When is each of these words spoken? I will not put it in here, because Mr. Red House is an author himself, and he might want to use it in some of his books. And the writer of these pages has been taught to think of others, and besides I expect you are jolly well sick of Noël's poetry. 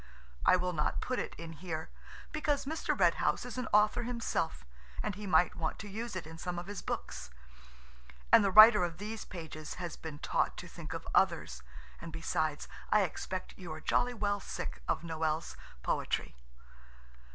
I 0.47 0.55
will 0.55 0.73
not 0.73 0.99
put 0.99 1.19
it 1.19 1.35
in 1.37 1.53
here, 1.53 1.91
because 2.31 2.65
Mr. 2.65 2.99
Red 2.99 3.21
House 3.21 3.45
is 3.45 3.59
an 3.59 3.67
author 3.71 4.01
himself, 4.01 4.65
and 5.03 5.13
he 5.13 5.27
might 5.27 5.53
want 5.55 5.77
to 5.77 5.87
use 5.87 6.15
it 6.15 6.25
in 6.25 6.39
some 6.39 6.57
of 6.57 6.65
his 6.65 6.81
books. 6.81 7.29
And 8.31 8.43
the 8.43 8.49
writer 8.49 8.83
of 8.83 8.97
these 8.97 9.25
pages 9.25 9.75
has 9.75 9.95
been 9.95 10.17
taught 10.17 10.57
to 10.57 10.67
think 10.67 10.93
of 10.95 11.07
others, 11.13 11.61
and 12.01 12.11
besides 12.11 12.67
I 12.89 13.01
expect 13.03 13.53
you 13.59 13.71
are 13.73 13.79
jolly 13.79 14.15
well 14.15 14.39
sick 14.39 14.81
of 14.87 15.03
Noël's 15.03 15.55
poetry. 15.83 16.35